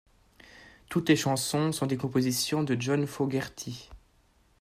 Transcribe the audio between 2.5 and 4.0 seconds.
de John Fogerty.